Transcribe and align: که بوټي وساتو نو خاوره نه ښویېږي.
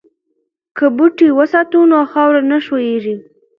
که 0.77 0.85
بوټي 0.95 1.27
وساتو 1.37 1.79
نو 1.91 1.99
خاوره 2.11 2.41
نه 2.49 2.57
ښویېږي. 2.65 3.15